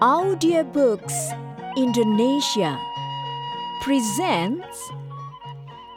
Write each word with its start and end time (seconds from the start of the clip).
Audiobooks 0.00 1.12
Indonesia 1.76 2.80
presents 3.82 4.88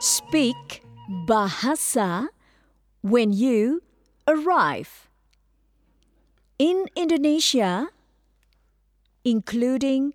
Speak 0.04 0.84
Bahasa 1.24 2.28
when 3.00 3.32
you 3.32 3.80
arrive. 4.28 5.08
In 6.60 6.92
Indonesia, 7.00 7.96
including 9.24 10.12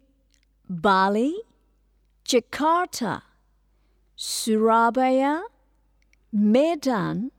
Bali, 0.69 1.41
Jakarta, 2.29 3.23
Surabaya, 4.15 5.49
Medan, 6.31 7.33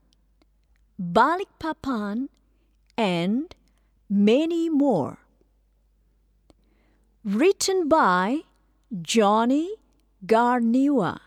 Balikpapan, 0.98 2.30
and 2.98 3.54
many 4.10 4.68
more. 4.68 5.29
Written 7.26 7.90
by 7.90 8.48
Johnny 9.02 9.76
Garniwa. 10.26 11.20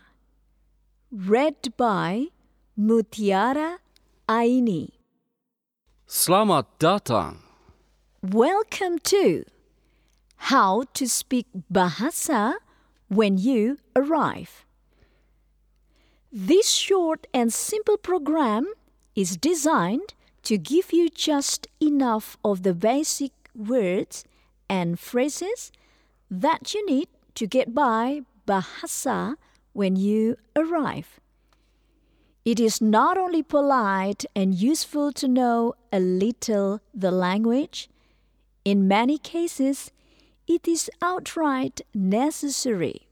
Read 1.11 1.77
by 1.77 2.29
Mutiara 2.73 3.77
Aini. 4.27 4.89
Selamat 6.09 6.65
datang. 6.81 7.45
Welcome 8.25 8.97
to 9.13 9.45
How 10.49 10.89
to 10.97 11.05
Speak 11.05 11.45
Bahasa 11.71 12.57
when 13.13 13.37
you 13.37 13.77
arrive. 13.95 14.65
This 16.33 16.73
short 16.73 17.29
and 17.37 17.53
simple 17.53 18.01
program 18.01 18.65
is 19.13 19.37
designed 19.37 20.17
to 20.41 20.57
give 20.57 20.89
you 20.89 21.13
just 21.13 21.69
enough 21.79 22.35
of 22.43 22.65
the 22.65 22.73
basic 22.73 23.29
words 23.53 24.25
and 24.67 24.97
phrases 24.97 25.71
that 26.41 26.73
you 26.73 26.83
need 26.85 27.07
to 27.35 27.45
get 27.45 27.73
by 27.73 28.21
Bahasa 28.47 29.35
when 29.73 29.95
you 29.95 30.37
arrive. 30.55 31.19
It 32.43 32.59
is 32.59 32.81
not 32.81 33.17
only 33.17 33.43
polite 33.43 34.25
and 34.35 34.53
useful 34.53 35.11
to 35.13 35.27
know 35.27 35.75
a 35.91 35.99
little 35.99 36.81
the 36.93 37.11
language, 37.11 37.89
in 38.65 38.87
many 38.87 39.17
cases, 39.17 39.91
it 40.47 40.67
is 40.67 40.89
outright 41.01 41.81
necessary. 41.93 43.07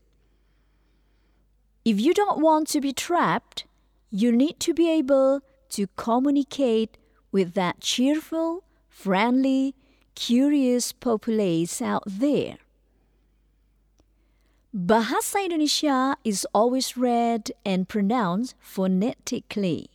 If 1.85 1.99
you 1.99 2.13
don't 2.13 2.41
want 2.41 2.67
to 2.69 2.81
be 2.81 2.91
trapped, 2.91 3.65
you 4.09 4.31
need 4.31 4.59
to 4.61 4.73
be 4.73 4.89
able 4.89 5.41
to 5.69 5.87
communicate 5.95 6.97
with 7.31 7.53
that 7.53 7.79
cheerful, 7.79 8.63
friendly, 8.89 9.75
curious 10.15 10.91
populace 10.91 11.81
out 11.81 12.03
there. 12.05 12.57
Bahasa 14.73 15.43
Indonesia 15.43 16.15
is 16.23 16.47
always 16.55 16.95
read 16.95 17.51
and 17.65 17.89
pronounced 17.89 18.55
phonetically. 18.61 19.89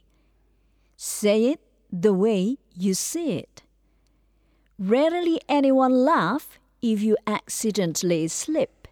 Say 0.99 1.57
it 1.57 1.61
the 1.91 2.13
way 2.13 2.59
you 2.77 2.93
see 2.93 3.39
it. 3.39 3.63
Rarely 4.79 5.41
anyone 5.49 6.05
laugh 6.05 6.59
if 6.83 7.01
you 7.01 7.17
accidentally 7.27 8.29
slip. 8.29 8.87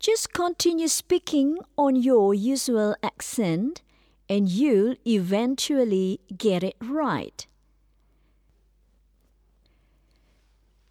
Just 0.00 0.32
continue 0.32 0.88
speaking 0.88 1.58
on 1.78 1.94
your 1.94 2.34
usual 2.34 2.96
accent 3.04 3.82
and 4.28 4.48
you'll 4.48 4.96
eventually 5.06 6.18
get 6.36 6.64
it 6.64 6.74
right. 6.82 7.46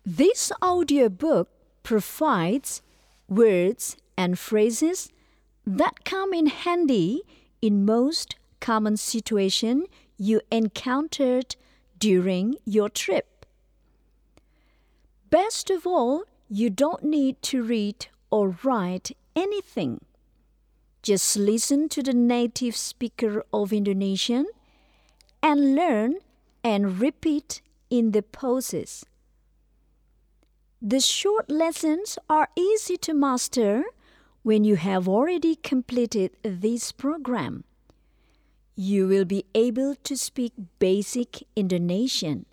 This 0.05 0.49
audiobook 0.63 1.49
provides 1.83 2.81
words 3.27 3.97
and 4.17 4.37
phrases 4.37 5.09
that 5.65 6.03
come 6.03 6.33
in 6.33 6.47
handy 6.47 7.21
in 7.61 7.85
most 7.85 8.35
common 8.59 8.97
situation 8.97 9.85
you 10.17 10.41
encountered 10.51 11.55
during 11.97 12.55
your 12.65 12.89
trip. 12.89 13.45
Best 15.29 15.69
of 15.69 15.87
all, 15.87 16.23
you 16.49 16.69
don't 16.69 17.03
need 17.03 17.41
to 17.41 17.63
read 17.63 18.07
or 18.29 18.57
write 18.63 19.15
anything. 19.35 19.99
Just 21.01 21.35
listen 21.35 21.89
to 21.89 22.03
the 22.03 22.13
native 22.13 22.75
speaker 22.75 23.43
of 23.51 23.73
Indonesian 23.73 24.45
and 25.41 25.75
learn 25.75 26.15
and 26.63 26.99
repeat 26.99 27.61
in 27.89 28.11
the 28.11 28.21
poses. 28.21 29.05
The 30.85 30.99
short 30.99 31.49
lessons 31.49 32.19
are 32.29 32.49
easy 32.57 32.97
to 33.07 33.13
master 33.13 33.85
when 34.41 34.65
you 34.65 34.75
have 34.75 35.07
already 35.07 35.55
completed 35.55 36.31
this 36.43 36.91
program. 36.91 37.63
You 38.75 39.07
will 39.07 39.23
be 39.23 39.45
able 39.55 39.95
to 40.03 40.17
speak 40.17 40.51
basic 40.79 41.47
Indonesian. 41.55 42.45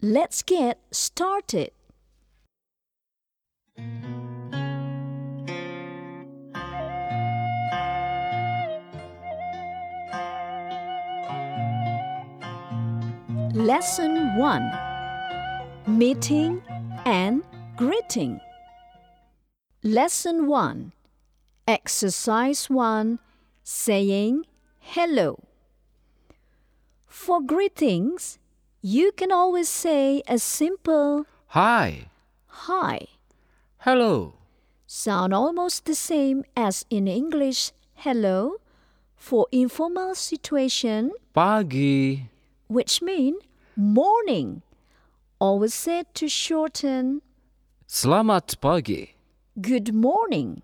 Let's 0.00 0.42
get 0.42 0.80
started. 0.90 1.72
Lesson 13.52 14.38
1 14.38 14.72
Meeting 15.86 16.62
and 17.08 17.42
Greeting. 17.76 18.38
Lesson 19.82 20.46
1 20.46 20.92
Exercise 21.66 22.68
1 22.68 23.18
Saying 23.64 24.44
Hello. 24.78 25.40
For 27.06 27.40
greetings, 27.40 28.38
you 28.82 29.12
can 29.12 29.32
always 29.32 29.70
say 29.70 30.22
a 30.28 30.38
simple 30.38 31.24
Hi. 31.56 32.08
hi. 32.68 33.06
Hello. 33.78 34.34
Sound 34.86 35.32
almost 35.32 35.86
the 35.86 35.94
same 35.94 36.44
as 36.56 36.84
in 36.90 37.08
English 37.08 37.72
hello 37.94 38.56
for 39.16 39.46
informal 39.50 40.14
situation 40.14 41.12
Pagi. 41.32 42.28
which 42.68 43.00
mean 43.00 43.36
morning. 43.76 44.60
Always 45.40 45.74
said 45.74 46.14
to 46.14 46.28
shorten 46.28 47.22
Selamat 47.86 48.60
pagi. 48.60 49.14
good 49.60 49.94
morning. 49.94 50.62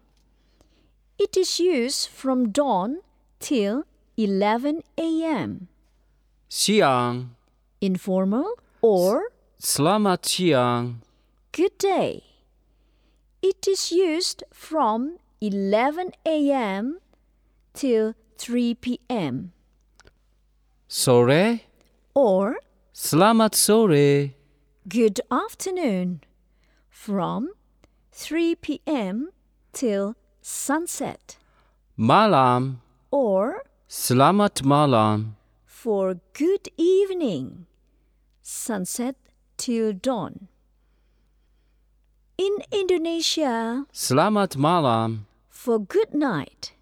It 1.19 1.37
is 1.37 1.61
used 1.61 2.09
from 2.11 2.51
dawn 2.51 2.99
till 3.39 3.85
11 4.17 4.83
a.m. 4.99 5.69
Siang. 6.49 7.35
Informal 7.81 8.51
or 8.83 9.31
Selamat 9.63 10.27
siang. 10.27 11.03
good 11.53 11.79
day. 11.79 12.23
It 13.43 13.69
is 13.69 13.93
used 13.93 14.43
from 14.53 15.19
11 15.41 16.13
a.m. 16.27 16.99
till 17.75 18.15
3 18.39 18.75
p.m. 18.75 19.53
Sore. 20.89 21.61
or 22.15 22.57
Selamat 22.95 23.55
sore. 23.55 24.35
Good 24.89 25.21
afternoon 25.31 26.21
from 26.91 27.51
3 28.13 28.55
p.m. 28.57 29.31
till 29.73 30.15
sunset 30.43 31.37
Malam. 31.97 32.81
or 33.11 33.65
Selamat 33.89 34.63
malam. 34.65 35.37
for 35.65 36.21
good 36.33 36.69
evening 36.77 37.67
sunset 38.43 39.17
till 39.57 39.93
dawn. 39.93 40.49
In 42.37 42.59
Indonesia, 42.73 43.87
Selamat 43.93 44.57
malam. 44.59 45.27
for 45.49 45.79
good 45.79 46.13
night. 46.13 46.75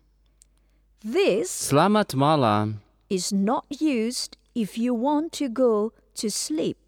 This 1.05 1.50
Selamat 1.71 2.15
malam. 2.17 2.81
is 3.11 3.32
not 3.32 3.67
used 3.71 4.37
if 4.55 4.79
you 4.79 4.94
want 4.94 5.31
to 5.38 5.49
go 5.49 5.93
to 6.17 6.31
sleep. 6.31 6.81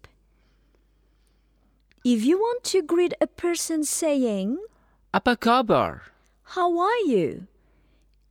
If 2.05 2.23
you 2.23 2.37
want 2.37 2.63
to 2.65 2.83
greet 2.83 3.15
a 3.19 3.25
person 3.25 3.83
saying, 3.83 4.61
Apa 5.09 5.33
kabar? 5.35 6.13
How 6.53 6.77
are 6.77 7.01
you? 7.09 7.49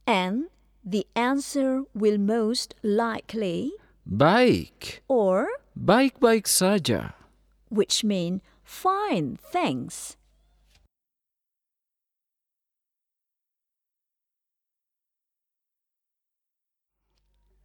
And 0.07 0.47
the 0.87 1.11
answer 1.19 1.83
will 1.91 2.19
most 2.23 2.79
likely 2.87 3.75
Baik. 4.07 5.03
or 5.11 5.49
Baik-baik 5.75 6.47
saja. 6.47 7.19
which 7.67 8.05
mean 8.07 8.39
fine, 8.63 9.43
thanks. 9.43 10.15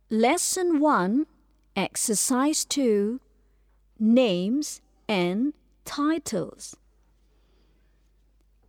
Lesson 0.09 0.79
1, 0.79 1.25
Exercise 1.75 2.65
2 2.65 3.19
Names 3.99 4.81
and 5.07 5.53
titles. 5.89 6.77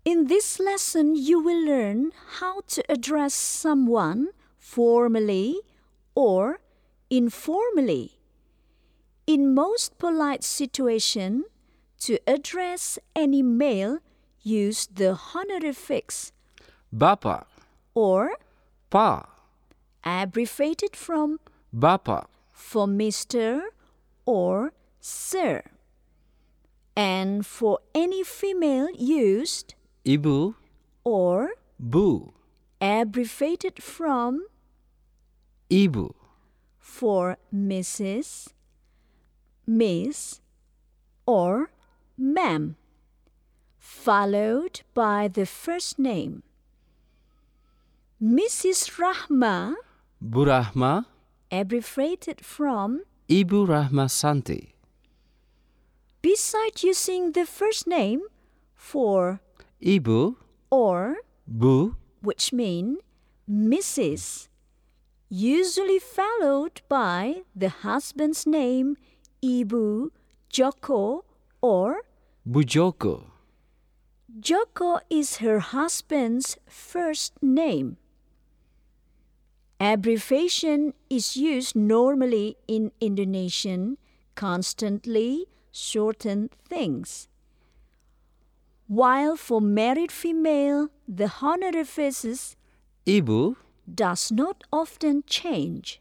In 0.07 0.29
this 0.29 0.59
lesson, 0.59 1.15
you 1.15 1.39
will 1.39 1.63
learn 1.67 2.13
how 2.41 2.63
to 2.69 2.83
address 2.89 3.35
someone 3.35 4.29
formally 4.59 5.61
or 6.15 6.61
informally. 7.11 8.19
In 9.27 9.55
most 9.55 9.99
polite 9.99 10.43
situation, 10.43 11.45
to 12.01 12.19
address 12.27 12.99
any 13.15 13.43
male, 13.43 13.99
use 14.41 14.87
the 14.87 15.19
honorifics 15.35 16.33
Bapa, 16.91 17.45
or 17.95 18.33
Pa, 18.89 19.29
abbreviated 20.03 20.97
from 20.97 21.39
Bapa, 21.71 22.27
for 22.51 22.87
Mr. 22.87 23.61
or 24.25 24.73
Sir. 25.01 25.63
And 26.97 27.47
for 27.47 27.79
any 27.95 28.23
female 28.25 28.89
used 28.97 29.75
Ibu, 30.05 30.55
or 31.05 31.51
Bu, 31.79 32.33
abbreviated 32.81 33.83
from 33.83 34.47
Ibu, 35.71 36.13
for 36.79 37.37
Mrs., 37.55 38.49
Miss, 39.67 40.41
or 41.27 41.71
Ma'am, 42.19 42.77
followed 43.79 44.83
by 44.95 45.29
the 45.29 45.47
first 45.47 45.99
name. 45.99 46.43
Mrs. 48.23 48.99
Rahma, 48.99 49.75
Burahma, 50.23 51.07
abbreviated 51.51 52.45
from, 52.45 53.03
Ibu 53.29 53.67
Rahma 53.67 54.11
Santi, 54.11 54.75
beside 56.23 56.83
using 56.83 57.33
the 57.33 57.47
first 57.47 57.87
name 57.87 58.23
for 58.75 59.41
Ibu, 59.83 60.37
or, 60.71 61.17
Bu, 61.47 61.97
which 62.23 62.53
mean 62.53 62.99
Mrs., 63.51 64.49
usually 65.29 65.99
followed 65.99 66.83
by 66.89 67.43
the 67.55 67.69
husband's 67.69 68.47
name, 68.47 68.97
Ibu, 69.43 70.11
Joko, 70.49 71.25
or 71.61 72.03
Bujoko, 72.49 73.31
Joko 74.39 75.01
is 75.11 75.39
her 75.39 75.59
husband's 75.59 76.57
first 76.69 77.43
name. 77.43 77.97
Abbreviation 79.81 80.95
is 81.09 81.37
used 81.37 81.75
normally 81.75 82.57
in 82.69 82.93
Indonesian, 83.01 83.99
constantly 84.35 85.47
shorten 85.73 86.51
things. 86.69 87.29
While 88.87 89.37
for 89.37 89.61
married 89.61 90.11
female, 90.11 90.89
the 91.07 91.33
honorifics 91.43 92.57
Ibu, 93.07 93.57
does 93.93 94.33
not 94.33 94.65
often 94.73 95.23
change. 95.27 96.01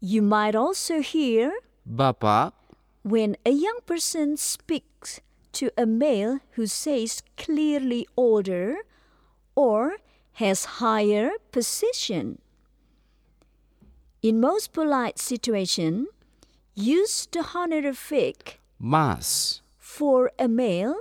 You 0.00 0.22
might 0.22 0.54
also 0.54 1.00
hear 1.00 1.52
Bapa, 1.86 2.52
when 3.02 3.36
a 3.44 3.50
young 3.50 3.78
person 3.86 4.36
speaks 4.36 5.20
to 5.52 5.70
a 5.76 5.86
male 5.86 6.40
who 6.52 6.66
says 6.66 7.22
clearly 7.36 8.06
older 8.16 8.76
or 9.54 9.96
has 10.32 10.80
higher 10.82 11.30
position. 11.50 12.38
In 14.22 14.40
most 14.40 14.72
polite 14.72 15.18
situation, 15.18 16.08
use 16.76 17.26
the 17.32 17.42
honorific 17.54 18.60
Mas, 18.78 19.62
for 19.78 20.30
a 20.38 20.46
male 20.46 21.00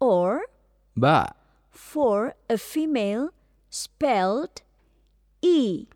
or 0.00 0.42
Mbak, 0.96 1.32
for 1.70 2.34
a 2.50 2.58
female 2.58 3.30
spelled 3.70 4.62
E 5.40 5.86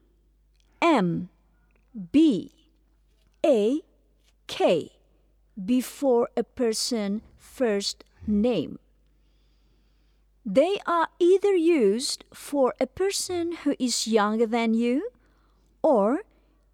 M 0.80 1.28
B 2.12 2.52
A 3.44 3.80
K 4.46 4.92
before 5.62 6.28
a 6.36 6.44
person 6.44 7.22
first 7.38 8.04
name. 8.26 8.78
They 10.46 10.78
are 10.86 11.08
either 11.18 11.54
used 11.54 12.24
for 12.32 12.74
a 12.80 12.86
person 12.86 13.52
who 13.64 13.74
is 13.78 14.06
younger 14.06 14.46
than 14.46 14.74
you 14.74 15.10
or 15.82 16.20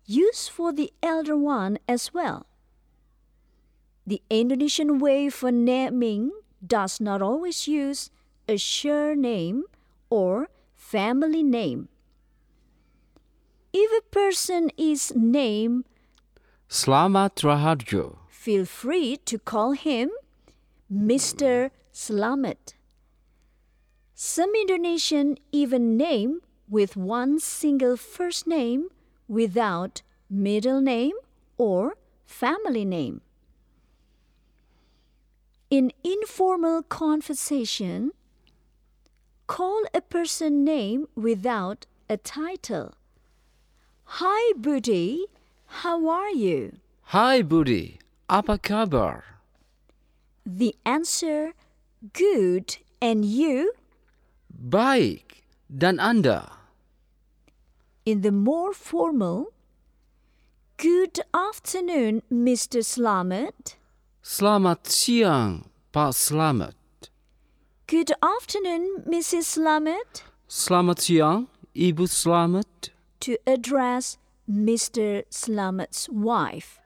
used 0.06 0.50
for 0.50 0.72
the 0.72 0.92
elder 1.02 1.36
one 1.36 1.78
as 1.88 2.14
well. 2.14 2.46
The 4.06 4.22
Indonesian 4.30 4.98
way 4.98 5.28
for 5.28 5.50
naming 5.50 6.30
does 6.64 7.00
not 7.00 7.20
always 7.20 7.66
use 7.66 8.10
a 8.48 8.56
surname 8.56 9.64
or 10.08 10.48
family 10.74 11.42
name. 11.42 11.88
If 13.72 13.90
a 13.98 14.08
person 14.10 14.70
is 14.76 15.12
named, 15.14 15.84
Slamet 16.68 17.42
Raharjo, 17.42 18.18
feel 18.30 18.64
free 18.64 19.16
to 19.26 19.38
call 19.38 19.72
him 19.72 20.10
Mr. 20.92 21.70
Slamet. 21.92 22.74
Some 24.14 24.54
Indonesian 24.54 25.36
even 25.52 25.96
name 25.96 26.40
with 26.68 26.96
one 26.96 27.38
single 27.38 27.96
first 27.96 28.46
name 28.46 28.88
without 29.28 30.02
middle 30.30 30.80
name 30.80 31.14
or 31.56 31.96
family 32.26 32.84
name. 32.84 33.20
In 35.70 35.92
informal 36.04 36.82
conversation, 36.82 38.12
call 39.46 39.82
a 39.92 40.00
person 40.00 40.64
name 40.64 41.06
without 41.14 41.86
a 42.08 42.16
title. 42.16 42.94
Hi, 44.22 44.52
Budi. 44.54 45.26
How 45.82 46.08
are 46.08 46.30
you? 46.30 46.78
Hi, 47.10 47.42
Budi, 47.42 47.98
apa 48.30 48.58
kabar? 48.58 49.42
The 50.46 50.74
answer, 50.86 51.54
good. 52.14 52.78
And 53.02 53.26
you? 53.26 53.74
Baik, 54.46 55.42
dan 55.66 55.98
Anda? 55.98 56.65
In 58.06 58.20
the 58.20 58.30
more 58.30 58.72
formal, 58.72 59.52
good 60.76 61.18
afternoon, 61.34 62.22
Mr. 62.30 62.78
Slamet. 62.86 63.74
Selamat 64.22 64.86
siang, 64.86 65.66
Pak 65.90 66.14
Slamet. 66.14 67.10
Good 67.88 68.14
afternoon, 68.22 69.02
Mrs. 69.10 69.58
Slamet. 69.58 70.22
Selamat 70.46 71.02
siang, 71.02 71.50
Ibu 71.74 72.06
Slamet. 72.06 72.94
To 73.26 73.34
address 73.42 74.22
Mr. 74.46 75.26
Slamet's 75.26 76.06
wife. 76.06 76.78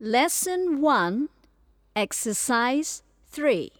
Lesson 0.00 0.80
1, 0.80 1.28
Exercise 1.92 3.04
3 3.30 3.70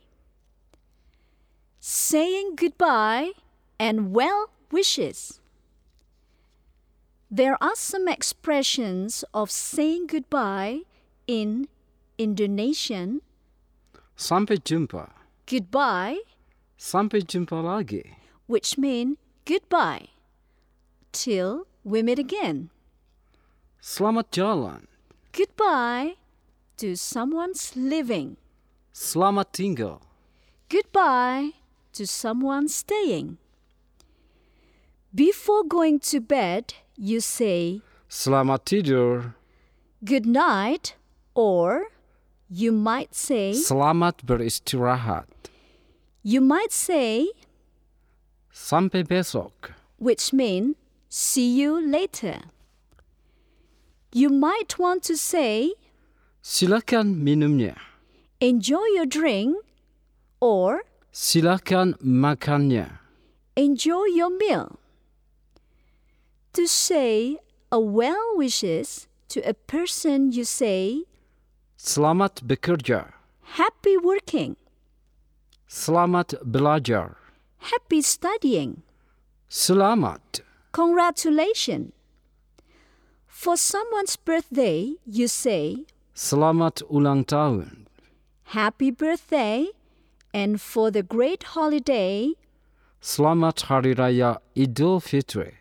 Saying 1.81 2.57
goodbye 2.57 3.33
and 3.79 4.13
well 4.15 4.51
wishes. 4.71 5.41
There 7.31 7.57
are 7.63 7.75
some 7.75 8.07
expressions 8.09 9.25
of 9.33 9.51
saying 9.51 10.09
goodbye 10.09 10.83
in 11.27 11.69
Indonesian. 12.19 13.23
Sampai 14.19 14.61
jumpa. 14.61 15.09
Goodbye, 15.47 16.21
Sampai 16.79 17.23
jumpa 17.25 17.59
lagi. 17.65 18.15
which 18.47 18.77
mean 18.77 19.17
goodbye. 19.47 20.09
Till 21.13 21.67
we 21.83 22.03
meet 22.03 22.19
again. 22.19 22.69
Selamat 23.81 24.29
jalan. 24.31 24.85
Goodbye 25.33 26.21
to 26.77 26.95
someone's 26.95 27.73
living. 27.75 28.37
Selamat 28.93 29.53
tinggal. 29.53 30.01
Goodbye 30.69 31.53
to 31.95 32.07
someone 32.07 32.69
staying. 32.69 33.39
Before 35.15 35.65
going 35.67 35.99
to 36.11 36.21
bed, 36.21 36.75
you 36.97 37.21
say 37.21 37.83
Selamat 38.09 38.63
tidur. 38.67 39.35
good 40.05 40.27
night 40.27 40.95
or 41.35 41.91
you 42.49 42.71
might 42.73 43.15
say 43.15 43.53
Selamat 43.55 44.23
beristirahat. 44.27 45.27
you 46.23 46.41
might 46.41 46.73
say 46.73 47.31
Sampai 48.55 49.03
besok. 49.07 49.75
which 49.99 50.33
mean 50.33 50.75
see 51.09 51.47
you 51.59 51.79
later. 51.79 52.43
You 54.13 54.31
might 54.31 54.79
want 54.79 55.03
to 55.11 55.17
say 55.17 55.75
Silakan 56.43 57.19
minumnya. 57.23 57.77
Enjoy 58.41 58.85
your 58.97 59.07
drink 59.07 59.57
or 60.41 60.83
Silakan 61.13 61.95
makannya. 62.01 62.99
enjoy 63.57 64.05
your 64.15 64.31
meal. 64.31 64.79
To 66.55 66.67
say 66.67 67.39
a 67.71 67.79
well 67.79 68.35
wishes 68.37 69.07
to 69.29 69.41
a 69.47 69.55
person, 69.55 70.33
you 70.33 70.45
say, 70.45 71.05
Selamat 71.79 72.43
bekerja. 72.47 73.15
Happy 73.59 73.97
working, 73.97 74.57
Selamat 75.69 76.35
belajar. 76.43 77.17
happy 77.71 78.03
studying, 78.03 78.83
Selamat. 79.51 80.43
congratulations. 80.73 81.93
For 83.27 83.57
someone's 83.57 84.17
birthday, 84.17 84.95
you 85.07 85.27
say, 85.29 85.87
Selamat 86.15 86.83
ulang 86.91 87.25
tahun. 87.25 87.87
Happy 88.51 88.91
birthday, 88.91 89.69
and 90.35 90.61
for 90.61 90.91
the 90.91 91.05
great 91.05 91.55
holiday, 91.55 92.33
Selamat 93.01 93.61
Hari 93.71 93.95
Raya 93.95 94.39
Idul 94.57 95.01
Fitri. 95.01 95.55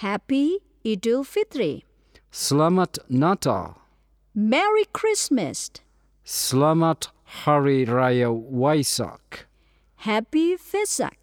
Happy 0.00 0.60
Idul 0.82 1.26
Fitri. 1.26 1.84
Selamat 2.32 2.96
Natal. 3.10 3.76
Merry 4.34 4.86
Christmas. 4.94 5.68
Selamat 6.24 7.12
Hari 7.44 7.84
Raya 7.84 8.32
Waisak. 8.32 9.44
Happy 10.08 10.56
Vesak. 10.56 11.21